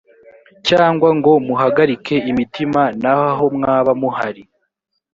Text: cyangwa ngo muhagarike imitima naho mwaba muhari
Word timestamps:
cyangwa 0.67 1.09
ngo 1.17 1.31
muhagarike 1.47 2.15
imitima 2.31 2.81
naho 3.03 3.43
mwaba 3.57 3.91
muhari 4.01 4.43